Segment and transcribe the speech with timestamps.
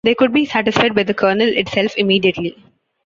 [0.03, 2.57] They could be satisfied by the kernel itself immediately.